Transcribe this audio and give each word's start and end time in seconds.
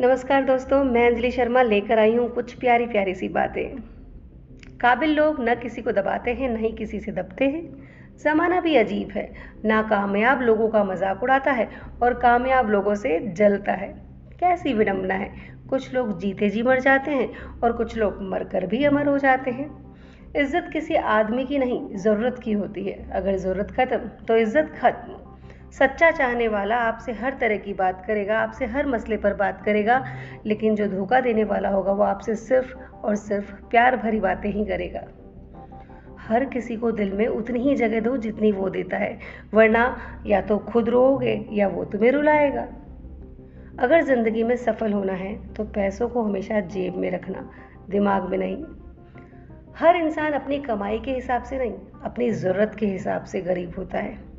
नमस्कार 0.00 0.44
दोस्तों, 0.44 0.82
मैं 0.84 1.06
अंजलि 1.06 1.30
शर्मा 1.30 1.60
लेकर 1.62 1.98
आई 1.98 2.14
हूँ 2.14 2.28
कुछ 2.28 2.52
प्यारी 2.54 2.86
प्यारी 2.86 3.14
सी 3.14 3.28
बातें। 3.28 3.76
काबिल 4.80 5.14
लोग 5.14 5.36
न 5.40 5.54
किसी 5.54 5.82
को 5.82 5.92
दबाते 5.92 6.30
हैं, 6.30 6.48
न 6.48 6.56
ही 6.56 6.70
किसी 6.72 7.00
से 7.00 7.12
दबते 7.12 7.44
हैं। 7.44 8.18
ज़माना 8.18 8.60
भी 8.60 8.76
अजीब 8.76 9.10
है, 9.10 9.24
ना 9.64 9.80
कामयाब 9.82 10.42
लोगों 10.42 10.68
का 10.68 10.82
मज़ाक 10.84 11.22
उड़ाता 11.22 11.52
है 11.52 11.68
और 12.02 12.14
कामयाब 12.14 12.70
लोगों 12.70 12.94
से 12.94 13.18
जलता 13.32 13.72
है। 13.72 13.88
कैसी 14.40 14.72
विडम्बना 14.72 15.14
है, 15.14 15.30
कुछ 15.70 15.92
लोग 15.94 16.18
जीते 16.18 16.50
जी 16.50 16.62
मर 16.62 16.80
जाते 16.80 17.10
हैं 17.10 17.60
और 17.64 17.72
कुछ 17.72 17.96
लोग 17.96 18.18
मर 18.22 18.44
कर 18.44 18.66
भी 18.66 18.84
अमर 18.84 19.08
हो 19.08 19.18
जाते 19.18 19.50
हैं। 19.50 19.70
इज़्ज़त 20.36 20.70
किसी 20.72 20.94
आदमी 20.94 21.44
की 21.44 21.58
नहीं, 21.58 21.96
ज़रूरत 21.96 22.40
की 22.44 22.52
होती 22.52 22.84
है। 22.84 23.10
अगर 23.12 23.36
ज़रूरत 23.36 23.70
ख़त्म 23.70 24.08
तो 24.28 24.36
इज़्ज़त 24.36 24.74
खत्म। 24.80 25.25
सच्चा 25.78 26.10
चाहने 26.10 26.48
वाला 26.48 26.76
आपसे 26.76 27.12
हर 27.12 27.34
तरह 27.40 27.56
की 27.56 27.74
बात 27.74 28.04
करेगा, 28.06 28.38
आपसे 28.38 28.66
हर 28.66 28.86
मसले 28.86 29.16
पर 29.16 29.34
बात 29.34 29.60
करेगा, 29.64 30.04
लेकिन 30.46 30.74
जो 30.74 30.86
धोखा 30.86 31.20
देने 31.20 31.44
वाला 31.44 31.68
होगा, 31.68 31.92
वो 31.92 32.02
आपसे 32.02 32.34
सिर्फ़ 32.34 32.76
और 32.76 33.16
सिर्फ़ 33.16 33.52
प्यार 33.70 33.96
भरी 33.96 34.20
बातें 34.20 34.50
ही 34.50 34.64
करेगा। 34.64 35.02
हर 36.18 36.44
किसी 36.44 36.76
को 36.76 36.90
दिल 36.92 37.12
में 37.12 37.26
उतनी 37.26 37.60
ही 37.60 37.74
जगह 37.74 38.00
दो 38.00 38.16
जितनी 38.16 38.52
वो 38.52 38.68
देता 38.70 38.96
है, 38.96 39.18
वरना 39.54 39.84
या 40.26 40.40
तो 40.40 40.58
खुद 40.58 40.88
रोओगे 40.88 41.48
या 41.52 41.68
वो 41.68 41.84
तुम्हें 41.84 42.10
रुलाएगा। 42.12 42.66
अगर 43.78 44.02
ज़िंदगी 44.02 44.42
में 44.42 44.56
सफल 44.56 44.92
होना 44.92 45.12
है 45.12 45.34
तो 45.54 45.64
पैसों 45.64 46.08
को 46.08 46.22
हमेशा 46.22 46.60
जेब 46.60 46.96
में 46.96 47.10
रखना, 47.10 47.50
दिमाग 47.90 48.28
में 48.30 48.38
नहीं। 48.38 48.64
हर 49.76 49.96
इंसान 49.96 50.32
अपनी 50.32 50.58
कमाई 50.58 50.98
के 50.98 51.10
हिसाब 51.10 51.42
से 51.42 51.58
नहीं, 51.58 51.74
अपनी 52.04 52.30
ज़रूरत 52.30 52.76
के 52.78 52.86
हिसाब 52.86 53.24
से 53.24 53.40
गरीब 53.40 53.74
होता 53.78 53.98
है। 53.98 54.35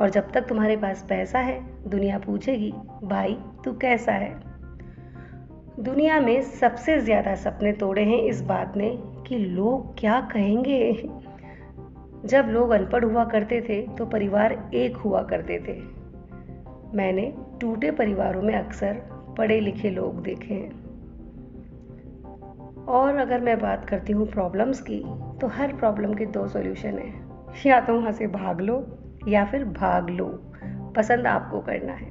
और 0.00 0.10
जब 0.10 0.30
तक 0.32 0.46
तुम्हारे 0.48 0.76
पास 0.76 1.04
पैसा 1.08 1.38
है, 1.38 1.60
दुनिया 1.88 2.18
पूछेगी, 2.18 2.70
भाई, 3.04 3.34
तू 3.64 3.72
कैसा 3.72 4.12
है? 4.12 4.30
दुनिया 5.80 6.20
में 6.20 6.40
सबसे 6.42 6.98
ज़्यादा 6.98 7.34
सपने 7.34 7.72
तोड़े 7.72 8.02
हैं 8.04 8.18
इस 8.22 8.42
बात 8.42 8.76
ने 8.76 8.90
कि 9.26 9.38
लोग 9.38 9.94
क्या 9.98 10.20
कहेंगे। 10.20 10.92
जब 12.24 12.48
लोग 12.48 12.70
अनपढ़ 12.70 13.04
हुआ 13.04 13.24
करते 13.24 13.60
थे 13.60 13.80
तो 13.96 14.06
परिवार 14.06 14.52
एक 14.74 14.96
हुआ 14.96 15.22
करते 15.22 15.58
थे। 15.58 15.78
मैंने 16.96 17.32
टूटे 17.60 17.90
परिवारों 17.90 18.42
में 18.42 18.54
अक्सर 18.54 19.00
पढ़े 19.38 19.60
लिखे 19.60 19.90
लोग 19.90 20.22
देखे 20.22 20.54
हैं। 20.54 20.78
और 22.88 23.16
अगर 23.16 23.40
मैं 23.40 23.58
बात 23.60 23.84
करती 23.84 24.12
हूँ 24.12 24.26
प्रॉब्लम्स 24.26 24.80
की 24.80 25.02
तो 25.40 25.46
हर 25.46 25.72
प्रॉब्लम 25.72 26.14
के 26.14 26.26
दो 26.26 26.46
सॉल्यूशन 26.48 26.98
हैं। 26.98 27.62
या 27.66 27.80
तो 27.80 27.94
वहाँ 27.94 28.12
से 28.12 28.26
भाग 28.26 28.60
लो 28.60 28.76
या 29.28 29.44
फिर 29.44 29.64
भाग 29.64 30.10
लो। 30.10 30.26
पसंद 30.96 31.26
आपको 31.26 31.60
करना 31.60 31.92
है। 31.92 32.08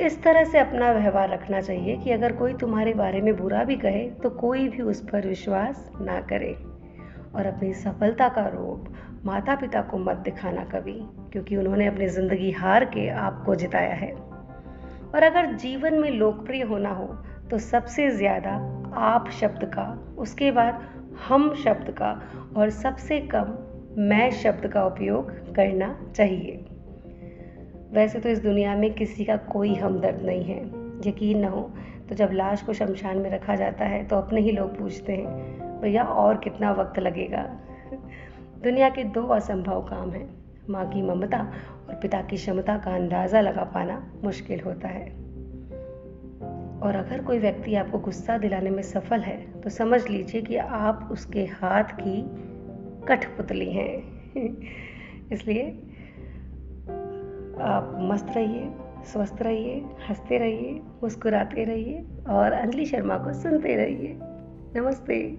इस 0.00 0.22
तरह 0.22 0.44
से 0.44 0.58
अपना 0.58 0.90
व्यवहार 0.92 1.28
रखना 1.30 1.60
चाहिए 1.60 1.96
कि 1.96 2.10
अगर 2.12 2.32
कोई 2.32 2.54
तुम्हारे 2.54 2.94
बारे 2.94 3.20
में 3.20 3.36
बुरा 3.36 3.62
भी 3.64 3.76
कहे 3.76 4.08
तो 4.22 4.30
कोई 4.30 4.68
भी 4.68 4.82
उस 4.82 5.00
पर 5.02 5.26
विश्वास 5.28 5.90
ना 6.00 6.20
करे। 6.20 6.52
और 7.34 7.46
अपनी 7.46 7.72
सफलता 7.74 8.28
का 8.28 8.46
रूप 8.48 8.92
माता 9.24 9.54
पिता 9.54 9.80
को 9.82 9.98
मत 9.98 10.16
दिखाना 10.16 10.64
कभी, 10.64 10.98
क्योंकि 11.32 11.56
उन्होंने 11.56 11.86
अपनी 11.86 12.08
ज़िंदगी 12.08 12.50
हार 12.50 12.84
के 12.84 13.08
आपको 13.08 13.54
जिताया 13.54 13.94
है। 13.94 14.12
और 15.06 15.22
अगर 15.22 15.52
जीवन 15.54 15.94
में 15.94 16.10
लोकप्रिय 16.10 16.62
होना 16.62 16.90
हो 16.90 17.06
तो 17.50 17.58
सबसे 17.58 18.08
ज़्यादा 18.10 18.52
आप 19.00 19.30
शब्द 19.30 19.64
का, 19.64 20.14
उसके 20.18 20.50
बाद 20.50 20.86
हम 21.28 21.54
शब्द 21.54 21.90
का, 21.90 22.10
और 22.56 22.70
सबसे 22.70 23.20
कम 23.26 23.56
मैं 23.98 24.30
शब्द 24.30 24.66
का 24.66 24.84
उपयोग 24.84 25.54
करना 25.54 26.06
चाहिए। 26.16 26.64
वैसे 27.92 28.20
तो 28.20 28.28
इस 28.28 28.38
दुनिया 28.38 28.76
में 28.76 28.94
किसी 28.94 29.24
का 29.24 29.36
कोई 29.36 29.74
हमदर्द 29.74 30.22
नहीं 30.22 30.44
है। 30.44 30.60
यकीन 31.06 31.40
न 31.40 31.44
हो 31.44 31.70
तो 32.08 32.14
जब 32.14 32.30
लाश 32.32 32.62
को 32.62 32.72
शमशान 32.72 33.18
में 33.18 33.30
रखा 33.30 33.54
जाता 33.54 33.84
है 33.84 34.04
तो 34.04 34.16
अपने 34.16 34.40
ही 34.40 34.52
लोग 34.52 34.78
पूछते 34.78 35.12
हैं, 35.12 35.80
भैया, 35.80 36.02
और 36.02 36.36
कितना 36.36 36.72
वक्त 36.72 36.98
लगेगा? 36.98 37.42
दुनिया 38.64 38.88
के 38.88 39.04
दो 39.04 39.22
असंभव 39.22 39.80
काम 39.80 40.10
हैं। 40.10 40.28
माँ 40.70 40.88
की 40.88 41.02
ममता 41.02 41.52
और 41.88 41.94
पिता 41.94 42.20
की 42.22 42.36
क्षमता 42.36 42.76
का 42.78 42.94
अंदाज़ा 42.94 43.40
लगा 43.40 43.64
पाना 43.64 44.12
मुश्किल 44.24 44.60
होता 44.60 44.88
है। 44.88 45.06
और 46.82 46.96
अगर 46.96 47.22
कोई 47.22 47.38
व्यक्ति 47.38 47.74
आपको 47.74 47.98
गुस्सा 47.98 48.38
दिलाने 48.38 48.70
में 48.70 48.82
सफल 48.82 49.20
है 49.20 49.60
तो 49.60 49.70
समझ 49.70 50.06
लीजिए 50.08 50.42
कि 50.42 50.56
आप 50.56 51.08
उसके 51.12 51.44
हाथ 51.44 51.84
की 51.84 52.22
कठपुतली 53.08 53.72
हैं। 53.72 53.92
इसलिए 55.32 55.70
आप 57.60 57.98
मस्त 58.00 58.26
रहिए, 58.36 58.70
स्वस्थ 59.04 59.42
रहिए, 59.42 59.84
हँसते 60.08 60.38
रहिए, 60.38 60.80
मुस्कुराते 61.02 61.64
रहिए 61.64 62.04
और 62.28 62.52
अंजलि 62.52 62.84
शर्मा 62.84 63.18
को 63.18 63.32
सुनते 63.32 63.76
रहिए। 63.76 64.18
नमस्ते। 64.80 65.38